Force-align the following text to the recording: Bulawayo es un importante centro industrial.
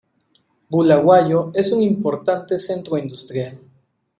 Bulawayo 0.71 1.51
es 1.53 1.71
un 1.71 1.83
importante 1.83 2.57
centro 2.57 2.97
industrial. 2.97 3.59